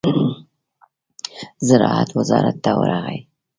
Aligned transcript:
زراعت 1.67 2.09
وزارت 2.19 2.57
ته 2.63 2.71
ورغی. 2.79 3.17